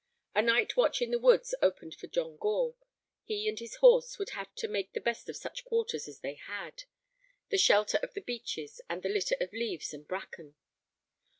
A 0.33 0.41
night 0.41 0.75
watch 0.75 0.99
in 0.99 1.11
the 1.11 1.19
woods 1.19 1.53
opened 1.61 1.93
for 1.93 2.07
John 2.07 2.35
Gore; 2.35 2.73
he 3.23 3.47
and 3.47 3.59
his 3.59 3.75
horse 3.75 4.17
would 4.17 4.31
have 4.31 4.51
to 4.55 4.67
make 4.67 4.93
the 4.93 4.99
best 4.99 5.29
of 5.29 5.37
such 5.37 5.63
quarters 5.63 6.07
as 6.07 6.21
they 6.21 6.33
had, 6.33 6.85
the 7.49 7.59
shelter 7.59 7.99
of 8.01 8.15
the 8.15 8.21
beeches 8.21 8.81
and 8.89 9.03
the 9.03 9.09
litter 9.09 9.35
of 9.39 9.53
leaves 9.53 9.93
and 9.93 10.07
bracken. 10.07 10.55